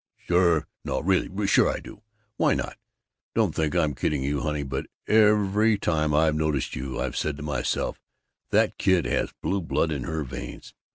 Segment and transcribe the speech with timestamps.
[0.27, 0.67] "Sure.
[0.83, 0.99] No.
[0.99, 1.45] Really.
[1.45, 2.01] Sure I do.
[2.35, 2.75] Why not?
[3.35, 7.43] Don't think I'm kidding you, honey, but every time I've noticed you I've said to
[7.43, 8.01] myself,
[8.49, 10.73] 'That kid has Blue Blood in her veins!